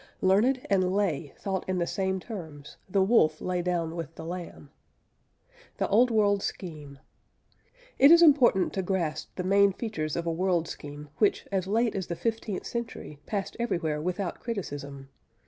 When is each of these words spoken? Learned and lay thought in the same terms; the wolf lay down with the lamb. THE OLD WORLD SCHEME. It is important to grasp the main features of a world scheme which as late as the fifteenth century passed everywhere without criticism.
Learned 0.21 0.65
and 0.67 0.95
lay 0.95 1.31
thought 1.37 1.63
in 1.69 1.77
the 1.77 1.85
same 1.85 2.19
terms; 2.19 2.77
the 2.89 3.03
wolf 3.03 3.39
lay 3.39 3.61
down 3.61 3.95
with 3.95 4.15
the 4.15 4.25
lamb. 4.25 4.71
THE 5.77 5.87
OLD 5.89 6.09
WORLD 6.09 6.41
SCHEME. 6.41 6.97
It 7.99 8.09
is 8.09 8.23
important 8.23 8.73
to 8.73 8.81
grasp 8.81 9.29
the 9.35 9.43
main 9.43 9.73
features 9.73 10.15
of 10.15 10.25
a 10.25 10.33
world 10.33 10.67
scheme 10.67 11.09
which 11.19 11.45
as 11.51 11.67
late 11.67 11.93
as 11.93 12.07
the 12.07 12.15
fifteenth 12.15 12.65
century 12.65 13.19
passed 13.27 13.55
everywhere 13.59 14.01
without 14.01 14.39
criticism. 14.39 15.09